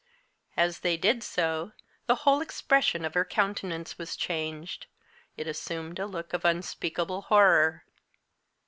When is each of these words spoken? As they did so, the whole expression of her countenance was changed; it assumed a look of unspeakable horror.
As 0.57 0.79
they 0.79 0.97
did 0.97 1.21
so, 1.21 1.73
the 2.07 2.15
whole 2.25 2.41
expression 2.41 3.05
of 3.05 3.13
her 3.13 3.23
countenance 3.23 3.99
was 3.99 4.15
changed; 4.15 4.87
it 5.37 5.45
assumed 5.45 5.99
a 5.99 6.07
look 6.07 6.33
of 6.33 6.43
unspeakable 6.43 7.21
horror. 7.29 7.83